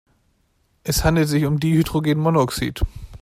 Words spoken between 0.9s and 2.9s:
handelt sich um Dihydrogenmonoxid.